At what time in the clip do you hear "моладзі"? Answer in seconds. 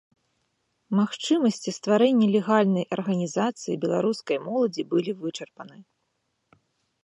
4.49-4.83